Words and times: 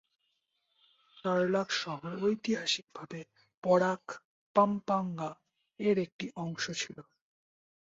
তারলাক 1.17 1.69
শহর 1.81 2.11
ঐতিহাসিকভাবে 2.23 3.19
পরাক, 3.63 4.03
পাম্পাঙ্গা 4.55 5.31
এর 5.79 5.97
একটি 6.05 6.25
অংশ 6.43 6.63
ছিল। 6.81 6.97